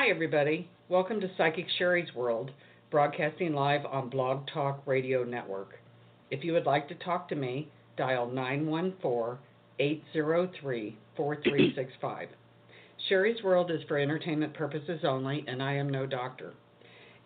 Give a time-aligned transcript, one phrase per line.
[0.00, 0.70] Hi, everybody.
[0.88, 2.52] Welcome to Psychic Shari's World,
[2.88, 5.80] broadcasting live on Blog Talk Radio Network.
[6.30, 9.38] If you would like to talk to me, dial 914
[9.80, 12.28] 803 4365.
[13.08, 16.54] Shari's World is for entertainment purposes only, and I am no doctor.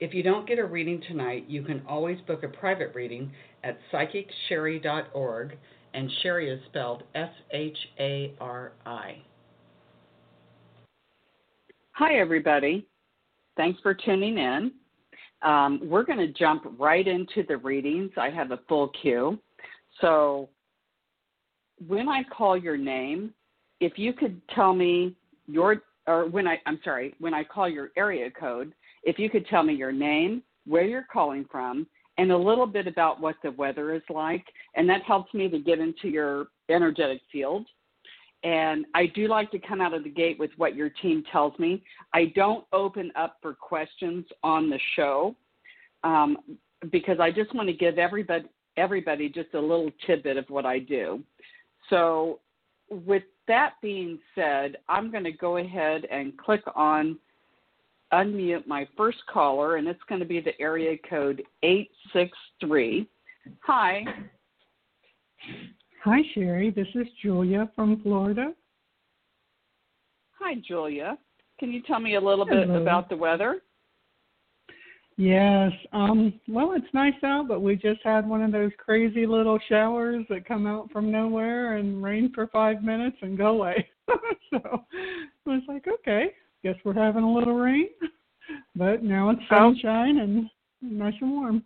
[0.00, 3.32] If you don't get a reading tonight, you can always book a private reading
[3.62, 5.58] at psychicshari.org,
[5.92, 9.18] and Shari is spelled S H A R I.
[12.04, 12.84] Hi, everybody.
[13.56, 14.72] Thanks for tuning in.
[15.42, 18.10] Um, we're going to jump right into the readings.
[18.16, 19.38] I have a full queue.
[20.00, 20.48] So,
[21.86, 23.32] when I call your name,
[23.78, 25.14] if you could tell me
[25.46, 29.46] your, or when I, I'm sorry, when I call your area code, if you could
[29.46, 31.86] tell me your name, where you're calling from,
[32.18, 34.44] and a little bit about what the weather is like.
[34.74, 37.64] And that helps me to get into your energetic field.
[38.44, 41.56] And I do like to come out of the gate with what your team tells
[41.58, 41.82] me.
[42.12, 45.36] I don't open up for questions on the show
[46.02, 46.36] um,
[46.90, 48.44] because I just want to give everybody
[48.78, 51.22] everybody just a little tidbit of what I do.
[51.90, 52.40] So,
[52.88, 57.18] with that being said, I'm going to go ahead and click on
[58.12, 63.08] unmute my first caller, and it's going to be the area code 863.
[63.60, 64.04] Hi.
[66.04, 66.70] Hi, Shari.
[66.70, 68.54] This is Julia from Florida.
[70.40, 71.16] Hi, Julia.
[71.60, 72.66] Can you tell me a little Hello.
[72.66, 73.60] bit about the weather?
[75.16, 75.70] Yes.
[75.92, 80.24] Um, well, it's nice out, but we just had one of those crazy little showers
[80.28, 83.88] that come out from nowhere and rain for five minutes and go away.
[84.50, 86.32] so I was like, okay,
[86.64, 87.86] guess we're having a little rain,
[88.74, 91.62] but now it's sunshine and nice and warm.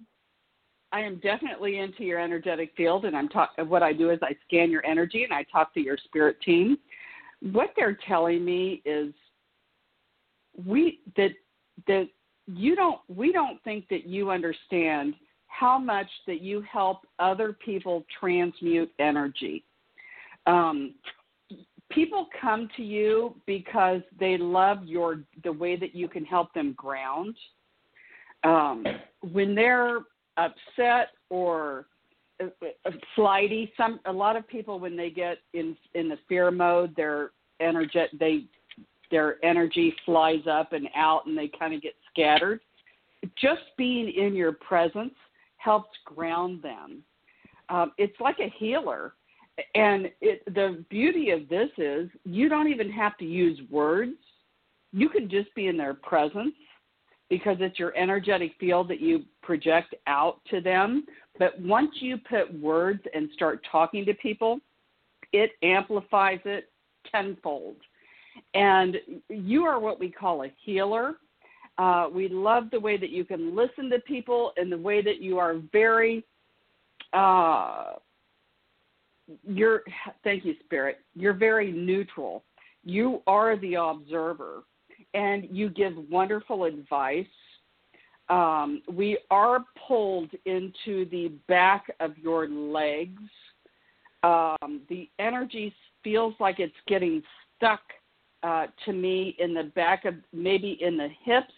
[0.97, 3.51] I am definitely into your energetic field, and I'm talk.
[3.59, 6.79] What I do is I scan your energy and I talk to your spirit team.
[7.43, 9.13] What they're telling me is
[10.65, 11.33] we that
[11.87, 12.09] that
[12.47, 15.13] you don't we don't think that you understand
[15.49, 19.65] how much that you help other people transmute energy.
[20.47, 20.95] Um,
[21.91, 26.73] people come to you because they love your the way that you can help them
[26.73, 27.37] ground.
[28.45, 28.83] Um,
[29.21, 29.99] when they're
[30.37, 31.87] upset or
[32.43, 36.95] uh, flighty, some a lot of people when they get in in the fear mode,
[36.97, 37.31] their
[37.61, 38.45] energy they
[39.11, 42.61] their energy flies up and out, and they kind of get scattered.
[43.41, 45.15] Just being in your presence
[45.57, 47.03] helps ground them.
[47.69, 49.15] Um, it's like a healer
[49.75, 54.17] and it, the beauty of this is you don't even have to use words.
[54.93, 56.55] You can just be in their presence
[57.29, 61.05] because it's your energetic field that you project out to them.
[61.39, 64.59] But once you put words and start talking to people,
[65.33, 66.71] it amplifies it
[67.11, 67.77] tenfold.
[68.55, 68.97] And
[69.29, 71.17] you are what we call a healer.
[71.79, 75.21] Uh, we love the way that you can listen to people and the way that
[75.21, 76.25] you are very
[77.13, 77.93] uh,
[79.47, 79.83] you're
[80.23, 82.45] thank you spirit you're very neutral
[82.85, 84.63] you are the observer
[85.17, 87.27] and you give wonderful advice
[88.29, 93.23] um, we are pulled into the back of your legs.
[94.23, 95.73] Um, the energy
[96.03, 97.23] feels like it's getting
[97.57, 97.81] stuck
[98.43, 101.55] uh, to me in the back of maybe in the hips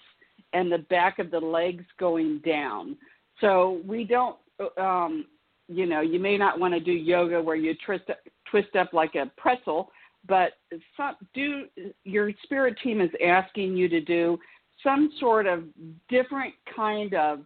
[0.53, 2.97] and the back of the legs going down.
[3.41, 4.37] So we don't
[4.77, 5.25] um,
[5.69, 8.05] you know, you may not want to do yoga where you twist
[8.51, 9.91] twist up like a pretzel,
[10.27, 10.53] but
[10.97, 11.65] some, do
[12.05, 14.39] your spirit team is asking you to do
[14.83, 15.65] some sort of
[16.09, 17.41] different kind of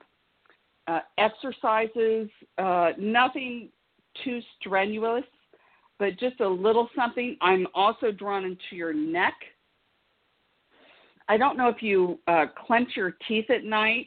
[0.89, 2.29] uh, exercises,
[2.59, 3.69] uh, nothing
[4.25, 5.25] too strenuous,
[5.99, 7.37] but just a little something.
[7.41, 9.35] I'm also drawn into your neck.
[11.29, 14.07] I don't know if you uh, clench your teeth at night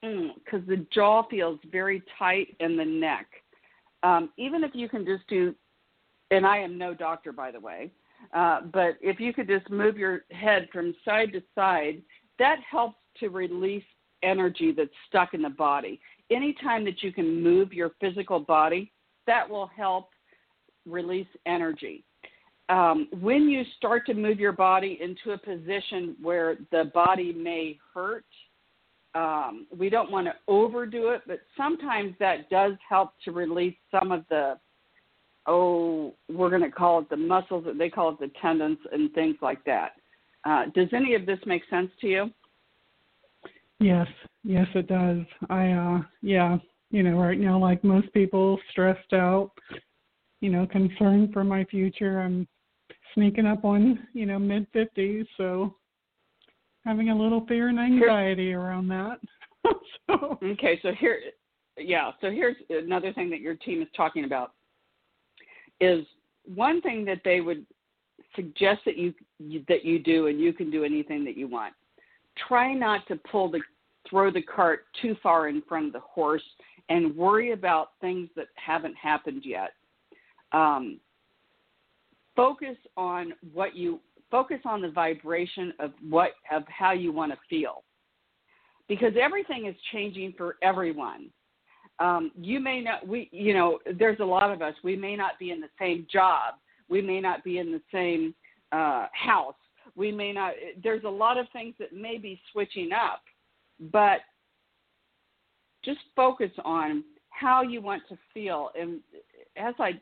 [0.00, 3.26] because mm, the jaw feels very tight in the neck.
[4.02, 5.54] Um, even if you can just do,
[6.32, 7.92] and I am no doctor, by the way,
[8.32, 12.02] uh, but if you could just move your head from side to side,
[12.38, 13.84] that helps to release
[14.22, 16.00] energy that's stuck in the body.
[16.30, 18.92] Anytime that you can move your physical body,
[19.26, 20.10] that will help
[20.86, 22.04] release energy.
[22.68, 27.78] Um, when you start to move your body into a position where the body may
[27.92, 28.24] hurt,
[29.14, 34.10] um, we don't want to overdo it, but sometimes that does help to release some
[34.10, 34.58] of the,
[35.46, 39.36] oh, we're going to call it the muscles, they call it the tendons and things
[39.42, 39.92] like that.
[40.44, 42.30] Uh, does any of this make sense to you?
[43.80, 44.06] Yes,
[44.44, 45.24] yes, it does.
[45.50, 46.58] I, uh, yeah,
[46.90, 49.50] you know, right now, like most people, stressed out,
[50.40, 52.20] you know, concerned for my future.
[52.20, 52.46] I'm
[53.14, 55.74] sneaking up on, you know, mid 50s, so
[56.84, 59.18] having a little fear and anxiety around that.
[60.06, 60.38] so.
[60.42, 61.18] Okay, so here,
[61.76, 64.52] yeah, so here's another thing that your team is talking about
[65.80, 66.04] is
[66.44, 67.66] one thing that they would
[68.34, 69.12] suggest that you
[69.68, 71.74] that you do, and you can do anything that you want.
[72.48, 73.60] Try not to pull the
[74.08, 76.42] throw the cart too far in front of the horse
[76.88, 79.70] and worry about things that haven't happened yet.
[80.52, 80.98] Um,
[82.34, 87.38] focus on what you focus on the vibration of what of how you want to
[87.48, 87.84] feel
[88.88, 91.30] because everything is changing for everyone
[92.02, 95.38] um, you may not we you know there's a lot of us we may not
[95.38, 96.54] be in the same job
[96.88, 98.34] we may not be in the same
[98.72, 99.54] uh, house
[99.94, 100.52] we may not
[100.82, 103.22] there's a lot of things that may be switching up
[103.92, 104.20] but
[105.84, 109.00] just focus on how you want to feel and
[109.56, 109.92] as i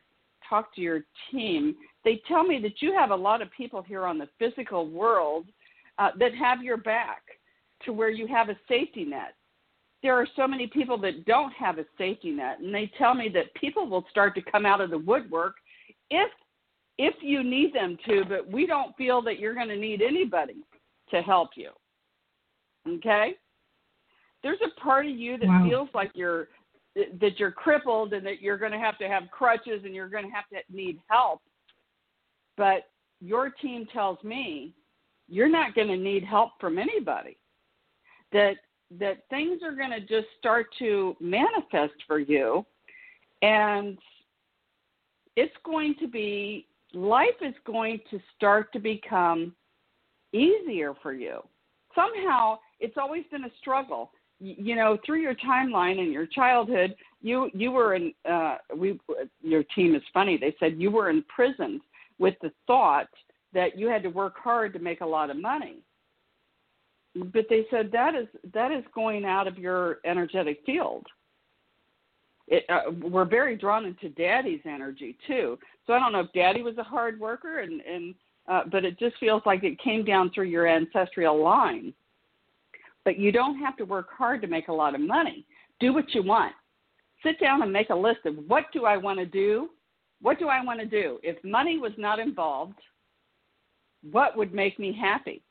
[0.48, 1.74] talk to your team
[2.04, 5.46] they tell me that you have a lot of people here on the physical world
[5.98, 7.22] uh, that have your back
[7.84, 9.34] to where you have a safety net.
[10.02, 13.28] There are so many people that don't have a safety net, and they tell me
[13.34, 15.56] that people will start to come out of the woodwork
[16.10, 16.30] if
[16.98, 20.56] if you need them to, but we don't feel that you're going to need anybody
[21.10, 21.70] to help you.
[22.86, 23.36] Okay?
[24.42, 25.66] There's a part of you that wow.
[25.66, 26.48] feels like you're
[27.20, 30.24] that you're crippled and that you're going to have to have crutches and you're going
[30.24, 31.40] to have to need help.
[32.56, 32.88] But
[33.20, 34.74] your team tells me
[35.28, 37.38] you're not going to need help from anybody.
[38.32, 38.56] That
[38.98, 42.64] that things are going to just start to manifest for you
[43.42, 43.98] and
[45.36, 49.54] it's going to be life is going to start to become
[50.32, 51.40] easier for you.
[51.94, 54.12] Somehow it's always been a struggle.
[54.38, 58.98] You know, through your timeline and your childhood, you you were in uh we
[59.42, 60.38] your team is funny.
[60.38, 61.80] They said you were imprisoned
[62.18, 63.08] with the thought
[63.52, 65.82] that you had to work hard to make a lot of money.
[67.14, 71.06] But they said that is that is going out of your energetic field.
[72.46, 75.58] It, uh, we're very drawn into daddy's energy too.
[75.86, 78.14] So I don't know if daddy was a hard worker, and and
[78.48, 81.92] uh, but it just feels like it came down through your ancestral line.
[83.04, 85.44] But you don't have to work hard to make a lot of money.
[85.80, 86.52] Do what you want.
[87.24, 89.70] Sit down and make a list of what do I want to do
[90.22, 91.18] what do I want to do?
[91.22, 92.78] If money was not involved,
[94.10, 95.42] what would make me happy?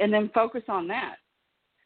[0.00, 1.16] And then focus on that.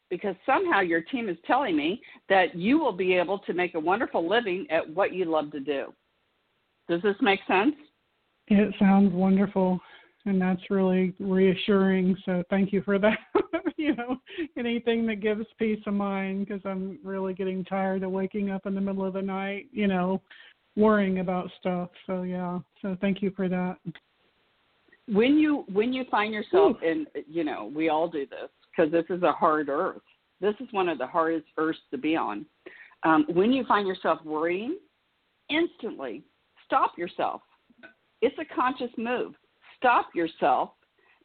[0.09, 3.79] Because somehow your team is telling me that you will be able to make a
[3.79, 5.93] wonderful living at what you love to do.
[6.87, 7.75] Does this make sense?
[8.47, 9.79] It sounds wonderful
[10.25, 12.17] and that's really reassuring.
[12.25, 13.17] So thank you for that.
[13.77, 14.17] you know,
[14.57, 18.75] anything that gives peace of mind because I'm really getting tired of waking up in
[18.75, 20.21] the middle of the night, you know,
[20.75, 21.89] worrying about stuff.
[22.07, 22.59] So yeah.
[22.81, 23.77] So thank you for that.
[25.07, 29.05] When you when you find yourself in you know we all do this because this
[29.09, 30.01] is a hard earth.
[30.41, 32.45] This is one of the hardest earths to be on.
[33.03, 34.77] Um, when you find yourself worrying,
[35.49, 36.23] instantly
[36.65, 37.41] stop yourself.
[38.21, 39.33] It's a conscious move.
[39.77, 40.71] Stop yourself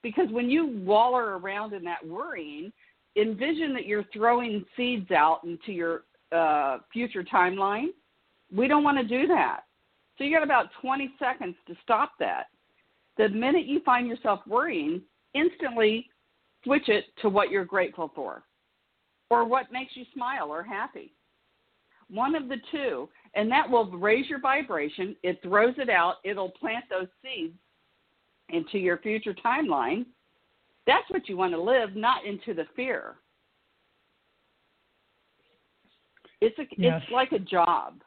[0.03, 2.71] because when you waller around in that worrying,
[3.17, 7.88] envision that you're throwing seeds out into your uh, future timeline
[8.55, 9.61] we don't want to do that.
[10.19, 12.47] So you got about 20 seconds to stop that.
[13.20, 15.02] The minute you find yourself worrying,
[15.34, 16.08] instantly
[16.64, 18.44] switch it to what you're grateful for
[19.28, 21.12] or what makes you smile or happy.
[22.08, 25.15] One of the two, and that will raise your vibration.
[25.22, 27.58] It throws it out, it'll plant those seeds
[28.48, 30.06] into your future timeline.
[30.86, 33.17] That's what you want to live, not into the fear.
[36.41, 37.03] It's a, yes.
[37.03, 38.00] it's like a job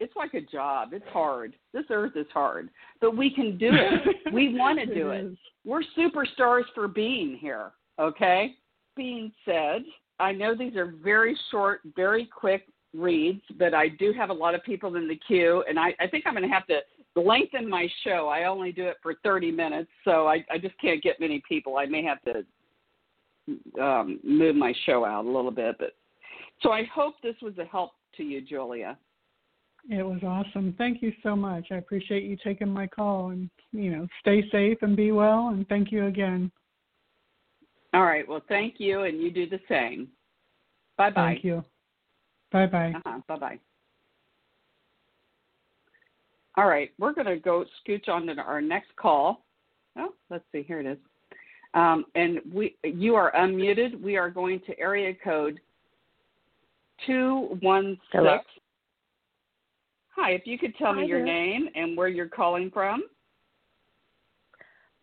[0.00, 0.90] it's like a job.
[0.92, 1.54] It's hard.
[1.72, 4.16] This earth is hard, but we can do it.
[4.32, 5.36] we want to do it.
[5.64, 7.72] We're superstars for being here.
[7.98, 8.54] Okay.
[8.96, 9.82] Being said,
[10.20, 14.54] I know these are very short, very quick reads, but I do have a lot
[14.54, 16.80] of people in the queue, and I, I think I'm going to have to
[17.16, 18.28] lengthen my show.
[18.28, 21.76] I only do it for 30 minutes, so I, I just can't get many people.
[21.76, 25.92] I may have to um, move my show out a little bit, but
[26.62, 28.98] so I hope this was a help to you, Julia.
[29.88, 30.74] It was awesome.
[30.76, 31.68] Thank you so much.
[31.70, 35.66] I appreciate you taking my call and, you know, stay safe and be well and
[35.68, 36.52] thank you again.
[37.94, 38.28] All right.
[38.28, 40.08] Well, thank you and you do the same.
[40.98, 41.32] Bye bye.
[41.32, 41.64] Thank you.
[42.52, 42.92] Bye bye.
[42.96, 43.20] Uh-huh.
[43.26, 43.58] Bye bye.
[46.58, 46.90] All right.
[46.98, 49.44] We're going to go scooch on to our next call.
[49.96, 50.62] Oh, let's see.
[50.62, 50.98] Here it is.
[51.74, 54.00] Um, and we, you are unmuted.
[54.02, 55.60] We are going to area code
[57.06, 57.98] 216.
[58.12, 58.38] Hello?
[60.20, 61.26] Hi, if you could tell Hi me your there.
[61.26, 63.04] name and where you're calling from.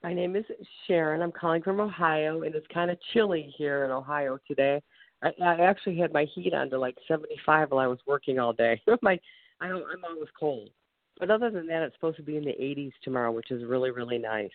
[0.04, 0.44] My name is
[0.88, 1.22] Sharon.
[1.22, 4.82] I'm calling from Ohio, and it's kind of chilly here in Ohio today.
[5.24, 8.52] I, I actually had my heat on to like 75 while I was working all
[8.52, 8.82] day.
[9.02, 9.18] my,
[9.62, 10.70] I don't, I'm always cold.
[11.18, 13.92] But other than that, it's supposed to be in the 80s tomorrow, which is really,
[13.92, 14.52] really nice.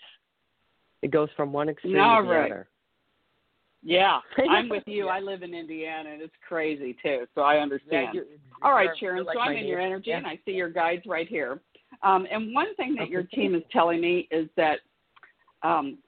[1.01, 2.53] It goes from one extreme All to the right.
[2.53, 2.69] other.
[3.83, 4.21] Yeah,
[4.51, 5.07] I'm with you.
[5.07, 5.13] Yeah.
[5.13, 8.15] I live in Indiana, and it's crazy too, so I Yeah, understand.
[8.15, 8.27] you-
[8.63, 9.25] All right, you're- Sharon.
[9.25, 10.19] like so I'm in your energy, Yeah.
[10.19, 11.61] and I see your guides right here.
[12.03, 14.81] Um, and one thing that your team is telling me is that
[15.63, 15.99] um,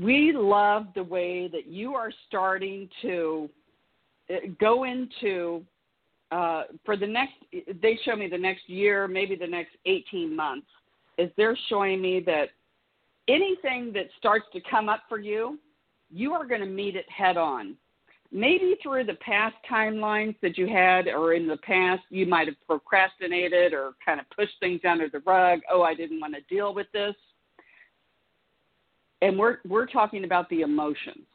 [0.00, 3.48] we love the way that you are starting to
[4.30, 5.64] uh, go into
[6.30, 7.32] uh, for the next.
[7.80, 10.66] They show me the next year, maybe the next 18 months.
[11.16, 12.50] Is they're showing me that
[13.28, 15.58] anything that starts to come up for you,
[16.10, 17.76] you are going to meet it head on.
[18.30, 22.56] Maybe through the past timelines that you had or in the past you might have
[22.66, 25.60] procrastinated or kind of pushed things under the rug.
[25.70, 27.14] Oh i didn't want to deal with this.
[29.22, 31.26] And we're we're talking about the emotions.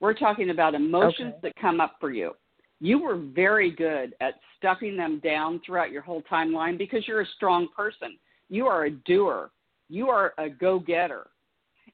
[0.00, 1.38] We're talking about emotions Okay.
[1.42, 2.32] that come up for you.
[2.80, 7.26] You were very good at stuffing them down throughout your whole timeline because you're a
[7.36, 8.16] strong person.
[8.48, 9.50] You are a doer.
[9.88, 11.26] You are a go-getter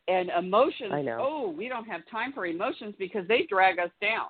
[0.09, 1.19] and emotions I know.
[1.21, 4.27] oh we don't have time for emotions because they drag us down.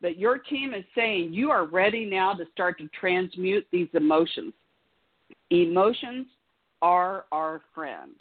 [0.00, 4.52] But your team is saying you are ready now to start to transmute these emotions.
[5.50, 6.26] Emotions
[6.82, 8.14] are our friend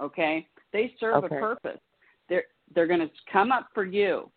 [0.00, 0.46] okay?
[0.72, 1.36] They serve Okay.
[1.36, 1.80] a purpose.
[2.28, 2.44] They're
[2.74, 4.30] they're going to come up for you.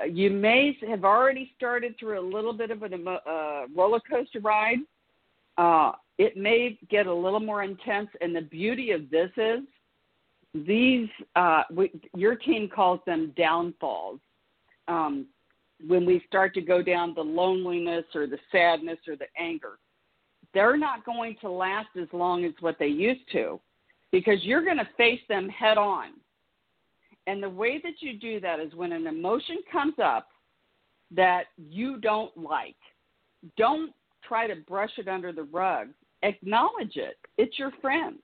[0.00, 4.00] Uh, you may have already started through a little bit of a emo- uh, roller
[4.00, 4.78] coaster ride.
[5.56, 9.60] Uh, it may get a little more intense and the beauty of this is
[10.54, 14.20] these uh, we, your team calls them downfalls.
[14.88, 15.26] Um,
[15.86, 19.78] when we start to go down the loneliness or the sadness or the anger,
[20.54, 23.60] they're not going to last as long as what they used to,
[24.12, 26.10] because you're going to face them head on.
[27.26, 30.28] And the way that you do that is when an emotion comes up
[31.14, 32.76] that you don't like,
[33.56, 33.92] don't
[34.26, 35.88] try to brush it under the rug.
[36.22, 37.16] Acknowledge it.
[37.38, 38.18] It's your friend.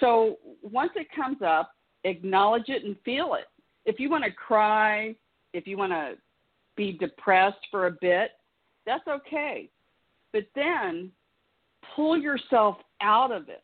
[0.00, 1.72] So once it comes up,
[2.04, 3.46] acknowledge it and feel it.
[3.84, 5.14] If you want to cry,
[5.52, 6.14] if you want to
[6.76, 8.32] be depressed for a bit,
[8.84, 9.70] that's okay.
[10.32, 11.10] But then
[11.94, 13.62] pull yourself out of it.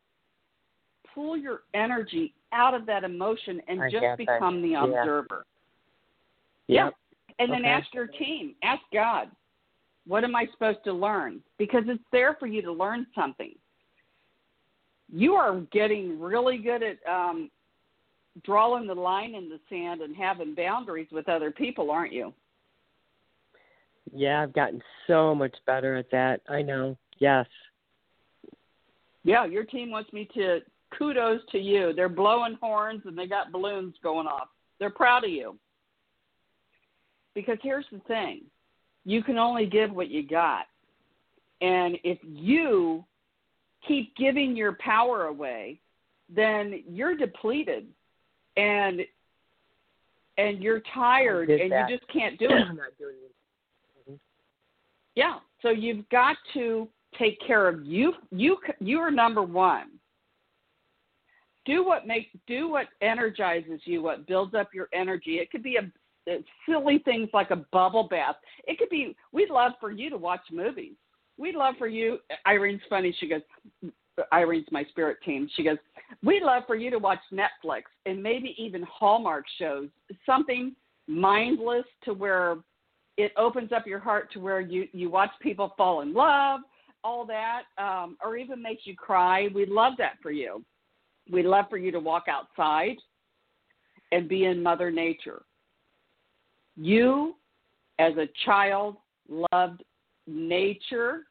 [1.14, 4.18] Pull your energy out of that emotion and I just get that.
[4.18, 4.84] become the Yeah.
[4.84, 5.46] observer.
[6.68, 6.94] Yep.
[7.38, 7.70] And then Okay.
[7.70, 9.30] ask your team, ask God,
[10.06, 11.42] what am I supposed to learn?
[11.58, 13.58] Because it's there for you to learn something.
[15.12, 17.50] You are getting really good at um,
[18.44, 22.32] drawing the line in the sand and having boundaries with other people, aren't you?
[24.14, 26.40] Yeah, I've gotten so much better at that.
[26.48, 26.96] I know.
[27.18, 27.46] Yes.
[29.24, 30.60] Yeah, your team wants me to
[30.98, 31.92] kudos to you.
[31.94, 34.48] They're blowing horns and they got balloons going off.
[34.78, 35.56] They're proud of you.
[37.34, 38.42] Because here's the thing
[39.04, 40.66] you can only give what you got.
[41.60, 43.04] And if you
[43.86, 45.80] keep giving your power away,
[46.34, 47.86] then you're depleted
[48.56, 49.00] and
[50.38, 51.88] and you're tired and that.
[51.88, 52.66] you just can't do it.
[54.08, 54.18] It.
[55.14, 55.34] Yeah.
[55.60, 58.14] So you've got to take care of you.
[58.30, 59.90] You you are number one.
[61.64, 64.02] Do what make do what energizes you.
[64.02, 65.38] What builds up your energy.
[65.38, 68.36] It could be a silly things like a bubble bath.
[68.66, 69.16] It could be.
[69.32, 70.94] We'd love for you to watch movies.
[71.42, 72.18] We'd love for you.
[72.46, 73.12] Irene's funny.
[73.18, 73.40] She goes.
[74.30, 75.48] Irene's my spirit team.
[75.56, 75.76] She goes.
[76.22, 79.88] We'd love for you to watch Netflix and maybe even Hallmark shows.
[80.24, 80.76] Something
[81.08, 82.58] mindless to where
[83.16, 86.60] it opens up your heart to where you you watch people fall in love
[87.02, 90.64] all that um or even makes you cry We'd love that for you
[91.30, 92.96] We'd love for you to walk outside
[94.12, 95.42] and be in mother nature
[96.76, 97.34] you
[97.98, 98.96] as a child
[99.28, 99.82] loved
[100.28, 101.24] nature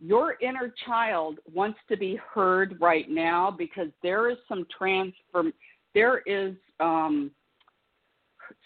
[0.00, 5.52] your inner child wants to be heard right now because there is some transform
[5.94, 7.30] there is um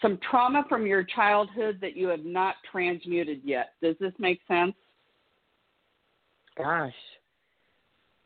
[0.01, 3.73] some trauma from your childhood that you have not transmuted yet.
[3.81, 4.73] Does this make sense?
[6.57, 6.93] Gosh.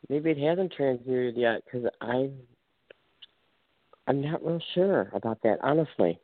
[0.07, 2.33] Maybe it hasn't transmuted yet because I'm
[4.07, 6.17] I'm not real sure about that, honestly.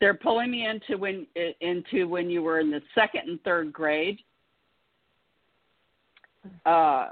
[0.00, 1.26] They're pulling me into when
[1.60, 4.18] into when you were in the second and third grade.
[6.64, 7.08] Uh,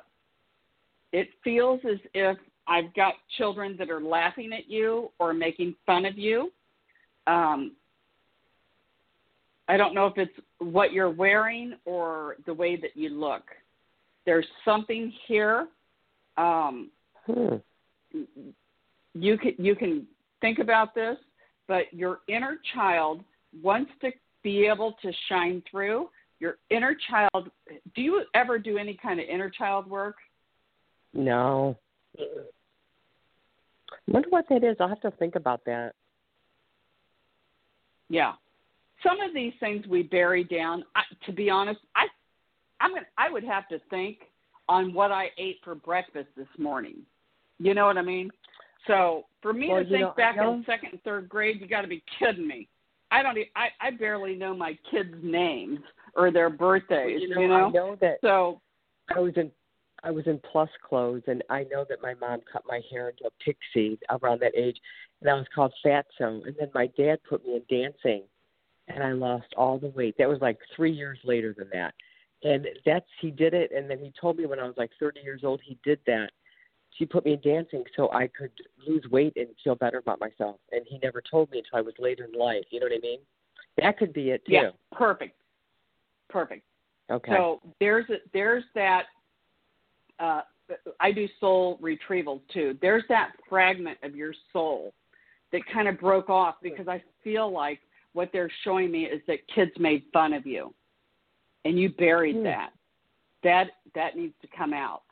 [1.13, 2.37] it feels as if
[2.67, 6.51] I've got children that are laughing at you or making fun of you.
[7.27, 7.73] Um,
[9.69, 13.43] I don't know if it's what you're wearing or the way that you look.
[14.27, 15.69] There's something here.
[16.37, 16.91] Um,
[17.27, 17.57] Hmm.
[19.15, 20.07] you can you can
[20.41, 21.17] think about this,
[21.67, 23.25] but your inner child
[23.63, 24.11] wants to
[24.43, 26.11] be able to shine through.
[26.41, 27.51] Your inner child.
[27.95, 30.17] Do you ever do any kind of inner child work?
[31.13, 31.77] No.
[32.19, 32.25] I
[34.09, 34.77] wonder what that is.
[34.81, 35.93] I'll have to think about that.
[38.09, 38.33] Yeah.
[39.03, 40.85] Some of these things we bury down.
[40.95, 42.07] I, to be honest, I
[42.81, 44.19] I'm gonna, I would have to think
[44.69, 46.97] on what I ate for breakfast this morning.
[47.59, 48.31] You know what I mean?
[48.87, 51.83] So for me well, to think know, back in second and third grade, you got
[51.83, 52.69] to be kidding me.
[53.11, 53.39] I don't.
[53.57, 55.79] I I barely know my kids' names
[56.17, 57.21] or their birthdays.
[57.23, 57.67] You know, you know?
[57.67, 58.19] I know that.
[58.23, 58.61] So
[59.15, 59.51] I was in
[60.05, 63.25] I was in plus clothes, and I know that my mom cut my hair into
[63.25, 64.77] a pixie around that age,
[65.23, 66.47] and I was called Fatso.
[66.47, 68.25] And then my dad put me in dancing,
[68.89, 70.17] and I lost all the weight.
[70.19, 71.95] That was like three years later than that,
[72.43, 73.73] and that's he did it.
[73.75, 76.31] And then he told me when I was like 30 years old, he did that.
[76.99, 78.53] She put me in dancing so I could
[78.87, 80.57] lose weight and feel better about myself.
[80.71, 82.65] And he never told me until I was later in life.
[82.71, 83.19] You know what I mean?
[83.79, 84.53] That could be it too.
[84.53, 85.41] yeah, perfect,
[86.29, 86.63] perfect.
[87.11, 87.33] Okay.
[87.33, 89.05] So there's a, there's that.
[90.19, 90.43] Uh,
[91.01, 92.79] I do soul retrievals too.
[92.81, 94.95] There's that fragment of your soul
[95.53, 97.81] that kind of broke off because I feel like
[98.15, 100.73] what they're showing me is that kids made fun of you,
[101.65, 102.45] and you buried Hmm.
[102.45, 102.73] that.
[103.43, 105.03] That that needs to come out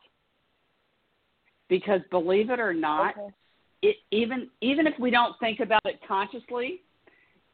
[1.68, 3.34] because believe it or not, Okay.
[3.82, 6.82] it even even if we don't think about it consciously,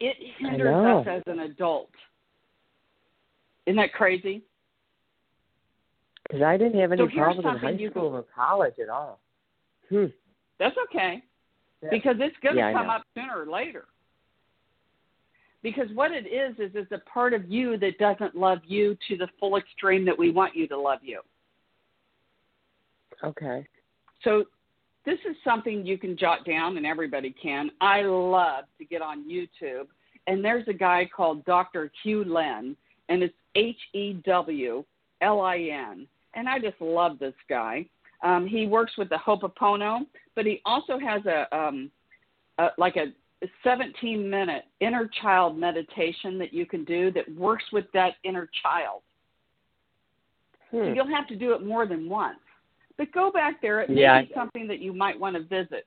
[0.00, 1.91] it hinders us as an adult.
[3.69, 4.43] Isn't that crazy?
[6.23, 9.21] Because I didn't have any So problems in high school or college at all.
[9.91, 10.07] Hmm.
[10.59, 11.23] That's okay.
[11.83, 11.91] Yeah.
[11.91, 13.85] Because it's going to Yeah, come up sooner or later.
[15.63, 19.19] Because what it is is it's a part of you that doesn't love you to
[19.19, 21.21] the full extreme that we want you to love you.
[23.23, 23.67] Okay.
[24.25, 24.45] So
[25.05, 27.71] this is something you can jot down and everybody can.
[27.83, 29.89] I love to get on YouTube
[30.27, 31.91] and there's a guy called Dr.
[32.03, 32.75] Hew Len
[33.09, 34.84] and it's H E W
[35.21, 37.84] L I N and I just love this guy.
[38.23, 40.00] Um, he works with the Ho'oponopono,
[40.34, 41.91] but he also has a, um,
[42.58, 43.06] a like a
[43.63, 49.02] 17 minute inner child meditation that you can do that works with that inner child.
[50.71, 50.95] So Hmm.
[50.95, 52.41] you'll have to do it more than once.
[52.97, 53.80] But go back there.
[53.80, 55.87] It may Yeah, be something that you might want to visit.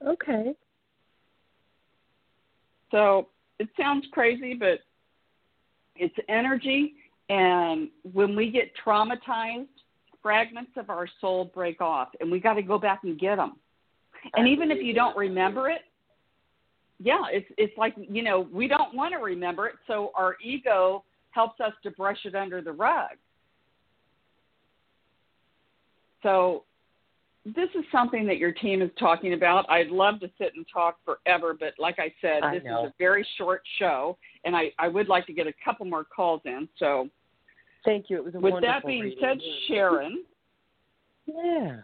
[0.00, 0.54] Okay.
[2.90, 3.28] So
[3.58, 4.80] it sounds crazy, but
[5.96, 6.94] it's energy.
[7.28, 9.68] And when we get traumatized,
[10.22, 13.56] fragments of our soul break off, and we got to go back and get them.
[14.34, 15.82] And even if you don't remember it,
[16.98, 21.04] yeah, it's it's like you know we don't want to remember it, so our ego
[21.30, 23.10] helps us to brush it under the rug.
[26.22, 26.64] So
[27.44, 29.68] this is something that your team is talking about.
[29.68, 32.86] I'd love to sit and talk forever, but like I said, I this know.
[32.86, 36.04] is a very short show, and I, I would like to get a couple more
[36.04, 36.68] calls in.
[36.78, 37.08] So
[37.84, 38.16] Thank you.
[38.16, 39.18] It was a with that being reading.
[39.20, 40.24] said, Sharon,
[41.26, 41.80] Yeah.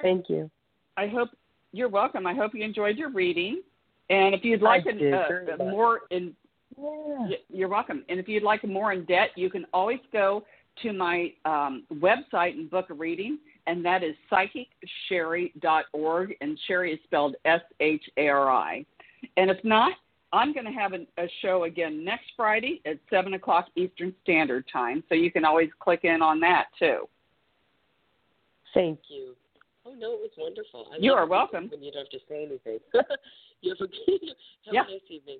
[0.00, 0.50] Thank you.
[0.96, 1.30] I hope
[1.72, 2.26] you're welcome.
[2.26, 3.62] I hope you enjoyed your reading.
[4.10, 6.34] And if you'd like did uh, a, a, a more in
[6.78, 7.28] Yeah.
[7.48, 8.04] You're welcome.
[8.08, 10.44] And if you'd like more in debt, you can always go
[10.82, 17.00] to my um, website and book a reading, and that is psychicshari.org, and Shari is
[17.04, 18.84] spelled S H A R I.
[19.36, 19.92] And if not,
[20.32, 24.64] I'm going to have a, a show again next Friday at 7 o'clock Eastern Standard
[24.72, 27.08] Time, so you can always click in on that too.
[28.74, 29.34] Thank you.
[29.86, 30.88] Oh no, it was wonderful.
[30.92, 31.68] I You are welcome.
[31.70, 32.78] When you don't have to say anything.
[33.62, 33.88] you have a,
[34.66, 34.82] have Yeah.
[34.86, 35.38] a nice evening.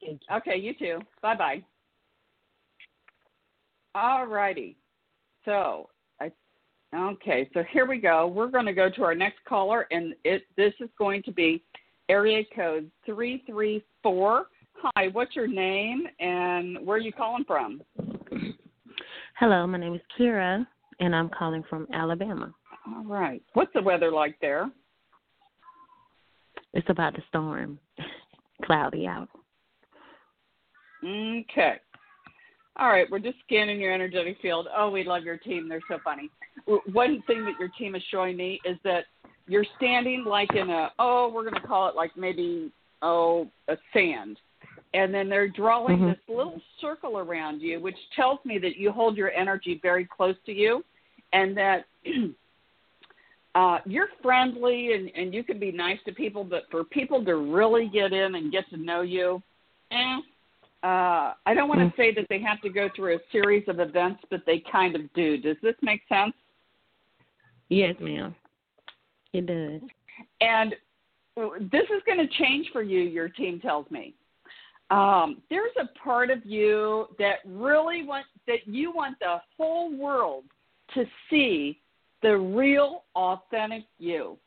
[0.00, 0.36] Thank you.
[0.36, 1.00] Okay, you too.
[1.22, 1.64] Bye bye.
[3.94, 4.76] All righty.
[5.44, 5.88] So,
[6.20, 6.30] I,
[6.94, 8.26] okay, so here we go.
[8.26, 11.62] We're going to go to our next caller, and it this is going to be
[12.08, 14.46] area code three three four.
[14.82, 17.82] Hi, what's your name and where are you calling from?
[19.38, 20.66] Hello, my name is Kira,
[21.00, 22.52] and I'm calling from Alabama.
[22.86, 23.42] All right.
[23.54, 24.70] What's the weather like there?
[26.74, 27.78] It's about to storm,
[28.64, 29.28] cloudy out.
[31.02, 31.76] Okay.
[32.76, 34.66] All right, we're just scanning your energetic field.
[34.76, 35.68] Oh, we love your team.
[35.68, 36.28] They're so funny.
[36.92, 39.04] One thing that your team is showing me is that
[39.46, 43.76] you're standing like in a, oh, we're going to call it like maybe, oh, a
[43.92, 44.38] sand.
[44.92, 46.14] And then they're drawing Mhm.
[46.14, 50.36] this little circle around you, which tells me that you hold your energy very close
[50.46, 50.84] to you
[51.32, 51.84] and that
[53.54, 57.36] uh, you're friendly and, and you can be nice to people, but for people to
[57.36, 59.42] really get in and get to know you,
[59.92, 60.18] eh,
[60.84, 61.96] uh, I don't want to Mm.
[61.96, 65.10] say that they have to go through a series of events, but they kind of
[65.14, 65.38] do.
[65.38, 66.36] Does this make sense?
[67.70, 68.34] Yes, ma'am.
[69.32, 69.80] It does.
[70.42, 70.76] And
[71.72, 74.14] this is going to change for you, your team tells me.
[74.90, 80.44] Um, there's a part of you that really want that you want the whole world
[80.92, 81.80] to see
[82.20, 84.38] the real authentic you.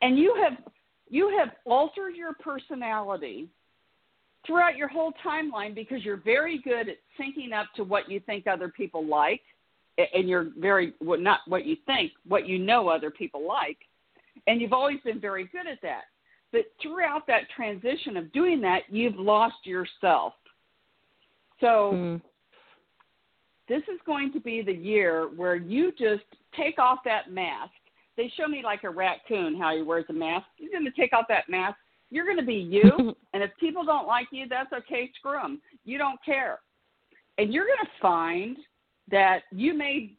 [0.00, 0.56] And you have
[1.10, 3.48] you have altered your personality
[4.46, 8.46] throughout your whole timeline because you're very good at syncing up to what you think
[8.46, 9.40] other people like
[9.96, 13.78] and you're very well, not what you think, what you know other people like.
[14.46, 16.04] And you've always been very good at that.
[16.52, 20.34] But throughout that transition of doing that, you've lost yourself.
[21.60, 22.22] So Mm.
[23.68, 26.24] this is going to be the year where you just
[26.56, 27.72] take off that mask.
[28.16, 30.46] They show me like a raccoon how he wears a mask.
[30.58, 31.78] You're going to take off that mask.
[32.14, 35.10] You're going to be you, and if people don't like you, that's okay.
[35.18, 35.60] Screw them.
[35.84, 36.60] You don't care,
[37.38, 38.56] and you're going to find
[39.10, 40.12] that you may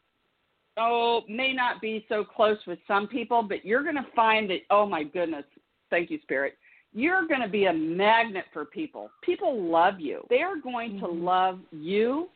[0.76, 4.58] oh may not be so close with some people, but you're going to find that
[4.68, 5.46] oh my goodness,
[5.88, 6.58] thank you, Spirit.
[6.92, 9.10] You're going to be a magnet for people.
[9.22, 10.22] People love you.
[10.28, 12.28] They are going to love you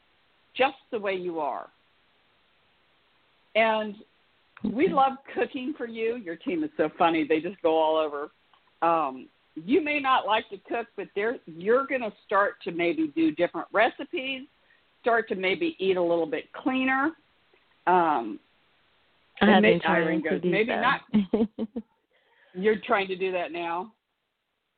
[0.57, 1.69] just the way you are.
[3.55, 3.95] And
[4.65, 6.17] we love cooking for you.
[6.17, 8.31] Your team is so funny; they just go all over.
[8.81, 13.09] Um, you may not like to cook, but there you're going to start to maybe
[13.15, 14.43] do different recipes.
[15.01, 17.13] Start to maybe eat a little bit cleaner.
[17.87, 18.39] Um,
[19.41, 20.81] I And have been trying Irene to goes, do maybe so.
[20.81, 21.69] not.
[22.55, 23.93] you're trying to do that now.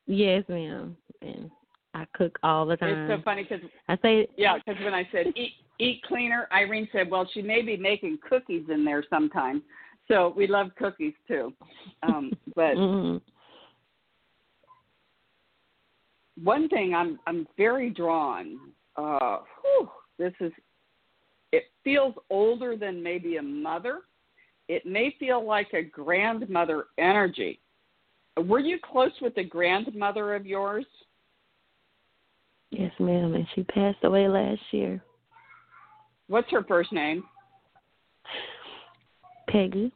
[0.07, 0.95] yes, ma'am.
[1.21, 1.49] And
[1.93, 3.09] I cook all the time.
[3.11, 6.87] It's so funny because I say yeah, because when I said eat eat cleaner, Irene
[6.91, 9.61] said, well, she may be making cookies in there sometime.
[10.07, 11.53] So we love cookies too.
[12.03, 13.21] Um, but mm,
[16.41, 18.57] one thing I'm I'm very drawn.
[18.95, 20.51] Uh, whew, this is
[21.51, 24.01] it feels older than maybe a mother.
[24.69, 27.59] It may feel like a grandmother energy.
[28.37, 30.85] Were you close with the grandmother of yours?
[32.71, 33.35] yes, ma'am.
[33.35, 35.03] And she passed away last year.
[36.27, 37.23] What's her first name?
[39.49, 39.91] Peggy.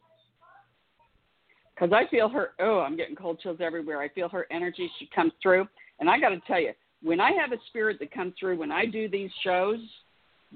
[1.73, 2.49] because I feel her.
[2.59, 4.01] Oh, I'm getting cold chills everywhere.
[4.01, 4.89] I feel her energy.
[4.99, 5.67] She comes through,
[5.99, 8.71] and I got to tell you, when I have a spirit that comes through when
[8.71, 9.79] I do these shows,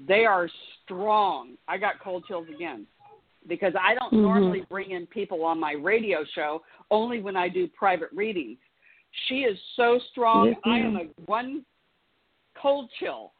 [0.08, 0.48] they are
[0.84, 1.56] strong.
[1.68, 2.86] I got cold chills again
[3.46, 4.22] because I don't Mhm.
[4.22, 6.64] normally bring in people on my radio show.
[6.90, 8.58] Only when I do private readings.
[9.26, 10.46] She is so strong.
[10.46, 11.64] Yes, I am a one
[12.54, 13.34] cold chill.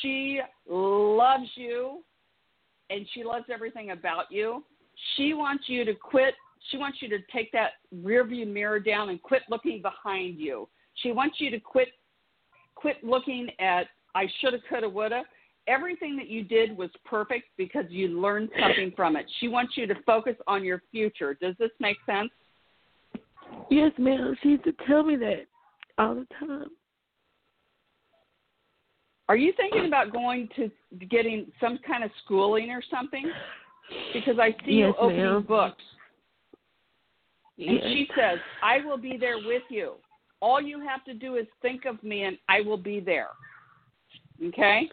[0.00, 2.04] She loves you
[2.90, 4.64] and she loves everything about you.
[5.14, 6.34] She wants you to quit.
[6.70, 10.68] She wants you to take that rear view mirror down and quit looking behind you.
[10.96, 11.88] She wants you to quit
[12.74, 15.24] quit looking at I shoulda, coulda, woulda.
[15.66, 19.26] Everything that you did was perfect because you learned something from it.
[19.40, 21.36] She wants you to focus on your future.
[21.40, 22.30] Does this make sense?
[23.68, 24.36] Yes, ma'am.
[24.42, 25.46] She used to tell me that
[25.98, 26.68] all the time.
[29.28, 30.70] Are you thinking about going to
[31.06, 33.28] getting some kind of schooling or something?
[34.14, 35.42] Because I see you Yes, opening ma'am.
[35.42, 35.82] books.
[37.58, 37.84] And Yes.
[37.84, 39.94] she says, I will be there with you.
[40.40, 43.28] All you have to do is think of me and I will be there.
[44.48, 44.90] Okay?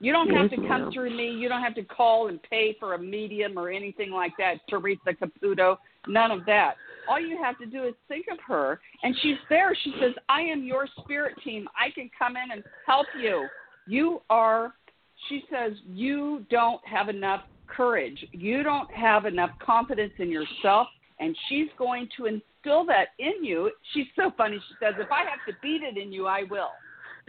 [0.00, 0.92] You don't have Yes, to come ma'am.
[0.92, 1.30] through me.
[1.30, 5.14] You don't have to call and pay for a medium or anything like that, Teresa
[5.14, 5.78] Caputo.
[6.08, 6.74] None of that.
[7.08, 9.76] All you have to do is think of her, and she's there.
[9.84, 11.68] She says, I am your spirit team.
[11.80, 13.46] I can come in and help you.
[13.86, 14.74] You are,
[15.28, 18.24] she says, you don't have enough courage.
[18.32, 20.88] You don't have enough confidence in yourself,
[21.20, 22.26] and she's going to
[22.62, 23.70] instill that in you.
[23.92, 24.58] She's so funny.
[24.68, 26.70] She says, if I have to beat it in you, I will.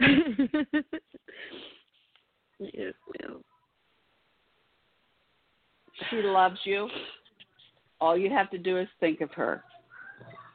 [2.58, 3.42] yes, ma'am.
[6.10, 6.88] She loves you.
[8.00, 9.62] All you have to do is think of her.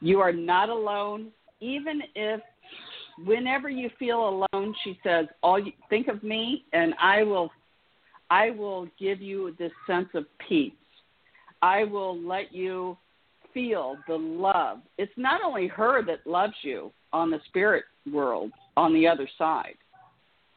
[0.01, 2.41] You are not alone, even if
[3.25, 7.49] whenever you feel alone, she says, "All you think of me, and I will,
[8.29, 10.73] I will give you this sense of peace.
[11.61, 12.97] I will let you
[13.53, 14.79] feel the love.
[14.97, 19.75] It's not only her that loves you on the spirit world, on the other side.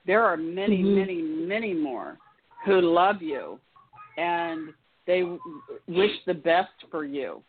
[0.07, 0.95] There are many, Mhm.
[0.95, 2.19] many, many more
[2.65, 3.61] who love you,
[4.17, 4.75] and
[5.07, 5.23] they
[5.87, 7.43] wish the best for you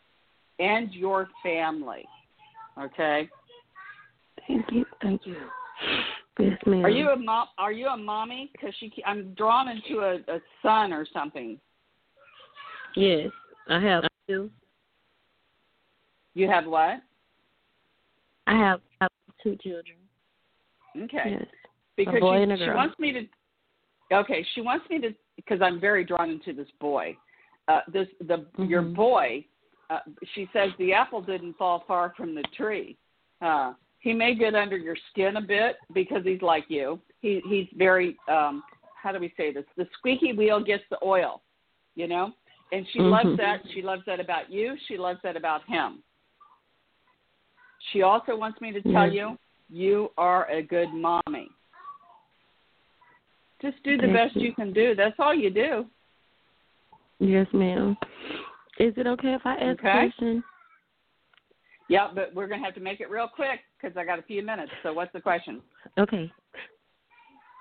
[0.59, 2.07] and your family.
[2.77, 3.29] Okay.
[4.47, 4.85] Thank you.
[5.01, 5.51] Thank you.
[6.39, 6.85] Yes, ma'am.
[6.85, 7.47] Are you a mom?
[7.57, 8.49] Are you a mommy?
[8.51, 11.59] Because she, I'm drawn into a, a son or something.
[12.95, 13.29] Yes,
[13.69, 14.49] I have two.
[16.33, 17.01] You have what?
[18.47, 19.09] I have, I have
[19.41, 19.97] two children.
[20.97, 21.37] Okay.
[21.39, 21.45] Yes.
[21.95, 24.15] because a boy she, she wants me to.
[24.15, 27.17] Okay, she wants me to because I'm very drawn into this boy.
[27.67, 28.95] Uh, this the your Mhm.
[28.95, 29.45] boy.
[29.89, 29.99] Uh,
[30.33, 32.97] she says the apple didn't fall far from the tree.
[33.41, 36.99] Uh, he may get under your skin a bit because he's like you.
[37.21, 38.63] He he's very um,
[39.01, 39.65] how do we say this?
[39.77, 41.41] The squeaky wheel gets the oil,
[41.95, 42.33] you know.
[42.71, 43.37] And she loves Mhm.
[43.37, 43.61] that.
[43.73, 44.77] She loves that about you.
[44.87, 46.03] She loves that about him.
[47.91, 49.37] She also wants me to tell you
[49.69, 51.49] you are a good mommy.
[53.61, 54.41] Just do the Thank best you.
[54.41, 54.93] you can do.
[54.95, 55.85] That's all you do.
[57.19, 57.97] Yes, ma'am.
[58.79, 59.87] Is it okay if I ask Okay.
[59.87, 60.43] a question?
[61.89, 64.23] Yeah, but we're going to have to make it real quick because I got a
[64.23, 64.71] few minutes.
[64.83, 65.61] So, what's the question?
[65.97, 66.31] Okay.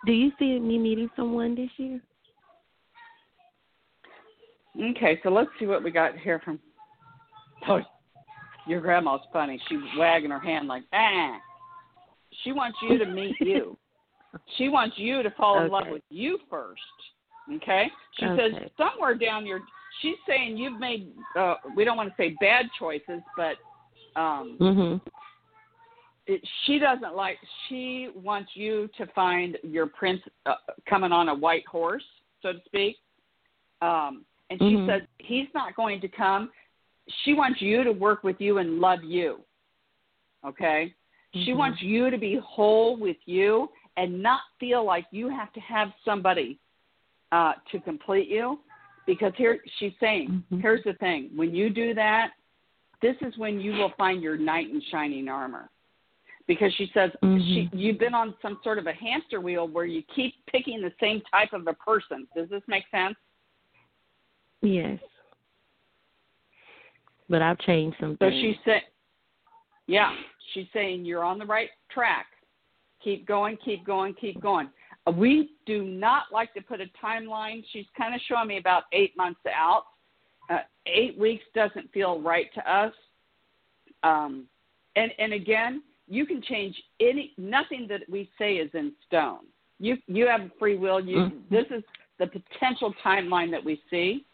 [0.06, 2.00] Do you see me meeting someone this year?
[4.80, 6.58] Okay, so let's see what we got here from.
[7.68, 7.80] Oh,
[8.66, 9.60] your grandma's funny.
[9.68, 11.38] She's wagging her hand like, ah.
[12.44, 13.76] She wants you to meet you.
[14.56, 16.80] She wants you to fall in love with you first.
[17.54, 17.90] Okay?
[18.18, 18.50] She Okay.
[18.50, 19.60] says somewhere down your.
[20.00, 21.12] She's saying you've made.
[21.36, 23.56] Uh, we don't want to say bad choices, but
[24.16, 25.00] um, Mhm.
[26.26, 27.38] it, she doesn't like.
[27.68, 30.54] She wants you to find your prince uh,
[30.88, 32.04] coming on a white horse,
[32.40, 32.96] so to speak.
[33.82, 34.86] Um, and she Mhm.
[34.86, 36.50] says he's not going to come.
[37.24, 39.40] She wants you to work with you and love you.
[40.44, 40.94] Okay?
[41.34, 41.56] She Mhm.
[41.56, 45.92] wants you to be whole with you and not feel like you have to have
[46.04, 46.58] somebody
[47.32, 48.60] uh, to complete you.
[49.06, 50.60] Because here she's saying, Mhm.
[50.60, 52.32] here's the thing: when you do that,
[53.00, 55.70] this is when you will find your knight in shining armor.
[56.46, 57.70] Because she says she, Mhm.
[57.72, 61.20] you've been on some sort of a hamster wheel where you keep picking the same
[61.22, 62.28] type of a person.
[62.34, 63.16] Does this make sense?
[64.60, 65.00] Yes.
[67.32, 68.42] But I've changed some So things.
[68.42, 68.82] she's saying,
[69.86, 70.14] yeah,
[70.52, 72.26] she's saying you're on the right track.
[73.02, 74.68] Keep going, keep going, keep going.
[75.06, 77.64] Uh, We do not like to put a timeline.
[77.72, 79.84] She's kind of showing me about eight months out.
[80.50, 82.92] Uh, eight weeks doesn't feel right to us.
[84.02, 84.44] Um,
[84.94, 87.32] and and again, you can change any.
[87.38, 89.46] Nothing that we say is in stone.
[89.78, 91.00] You you have free will.
[91.00, 91.48] You Mhm.
[91.48, 91.82] this is
[92.18, 94.26] the potential timeline that we see.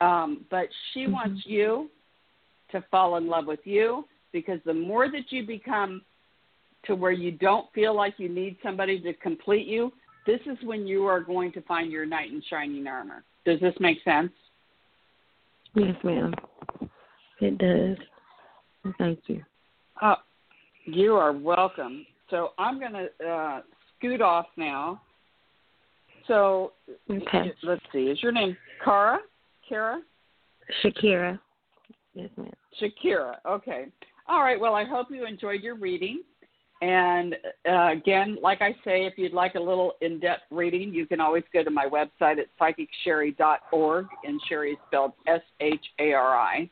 [0.00, 1.12] Um, but she Mhm.
[1.12, 1.90] wants you
[2.72, 6.02] to fall in love with you because the more that you become
[6.84, 9.92] to where you don't feel like you need somebody to complete you,
[10.26, 13.24] this is when you are going to find your knight in shining armor.
[13.44, 14.30] Does this make sense?
[15.74, 16.34] Yes, ma'am.
[17.40, 17.96] It does.
[18.98, 19.42] Thank you.
[20.00, 20.16] Uh,
[20.84, 22.06] you are welcome.
[22.30, 23.60] So I'm going to uh,
[23.96, 25.00] scoot off now.
[26.26, 26.72] So
[27.10, 27.52] Okay.
[27.62, 28.04] let's see.
[28.04, 29.18] Is your name Cara?
[29.68, 30.00] Kara?
[30.82, 31.38] Shakira.
[32.18, 32.50] Yes, ma'am.
[32.82, 33.36] Shakira.
[33.46, 33.86] Okay.
[34.28, 34.58] All right.
[34.58, 36.22] Well, I hope you enjoyed your reading.
[36.82, 37.36] And
[37.68, 41.20] uh, again, like I say, if you'd like a little in depth reading, you can
[41.20, 46.36] always go to my website at psychicshari.org, and Shari is spelled S H A R
[46.36, 46.68] I.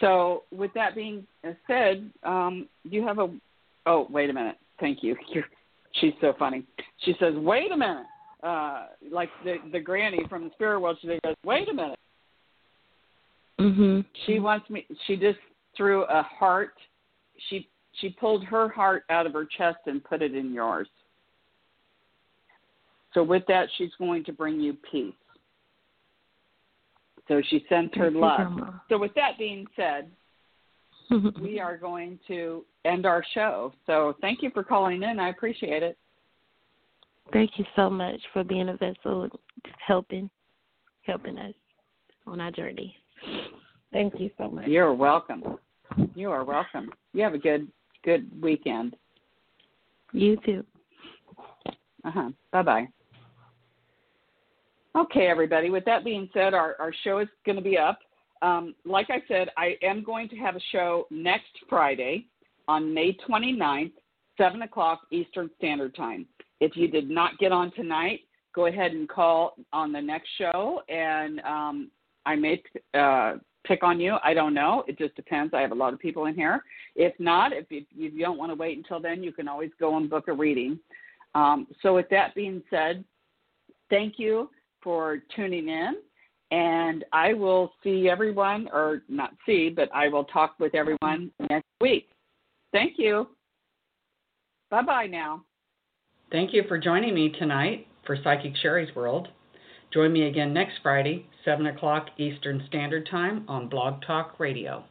[0.00, 1.24] So, with that being
[1.68, 3.28] said, um, you have a.
[3.86, 4.56] Oh, wait a minute.
[4.80, 5.16] Thank you.
[5.32, 5.44] You're,
[6.00, 6.64] she's so funny.
[7.04, 8.06] She says, wait a minute.
[8.42, 11.98] Uh, like the, the granny from the spirit world, she goes, wait a minute.
[13.58, 14.04] Mhm.
[14.26, 14.86] She wants me.
[15.06, 15.38] She just
[15.76, 16.74] threw a heart.
[17.48, 20.88] She she pulled her heart out of her chest and put it in yours.
[23.12, 25.14] So with that, she's going to bring you peace.
[27.28, 28.52] So she sends her love.
[28.88, 30.10] So with that being said,
[31.40, 33.72] we are going to end our show.
[33.86, 35.20] So thank you for calling in.
[35.20, 35.96] I appreciate it.
[37.32, 39.28] Thank you so much for being a vessel
[39.78, 40.28] helping
[41.02, 41.54] helping us
[42.26, 42.96] on our journey.
[43.92, 44.66] Thank you so much.
[44.66, 45.42] You're welcome.
[46.14, 46.90] You are welcome.
[47.12, 47.68] You have a good
[48.04, 48.96] good weekend.
[50.12, 50.64] You too.
[52.04, 52.30] Uh huh.
[52.52, 52.88] Bye bye.
[54.96, 55.70] Okay, everybody.
[55.70, 57.98] With that being said, our, our show is going to be up.
[58.42, 62.26] Um, like I said, I am going to have a show next Friday
[62.68, 63.92] on May 29th,
[64.38, 66.26] 7 o'clock Eastern Standard Time.
[66.60, 68.20] If you did not get on tonight,
[68.54, 71.90] go ahead and call on the next show, and um,
[72.26, 72.62] I may
[72.94, 73.34] uh,
[73.64, 74.16] pick on you.
[74.22, 74.84] I don't know.
[74.86, 75.54] It just depends.
[75.54, 76.62] I have a lot of people in here.
[76.94, 79.70] If not, if you, if you don't want to wait until then, you can always
[79.80, 80.78] go and book a reading.
[81.34, 83.04] Um, so, with that being said,
[83.90, 84.50] thank you
[84.82, 85.94] for tuning in.
[86.50, 91.66] And I will see everyone, or not see, but I will talk with everyone next
[91.80, 92.10] week.
[92.72, 93.28] Thank you.
[94.70, 95.42] Bye bye now.
[96.30, 99.28] Thank you for joining me tonight for Psychic Shari's World.
[99.92, 104.84] Join me again next Friday, 7 o'clock Eastern Standard Time on Blog Talk Radio.